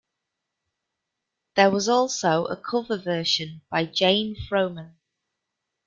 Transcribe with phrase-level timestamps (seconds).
[1.53, 4.95] There was also a cover version by Jane Froman.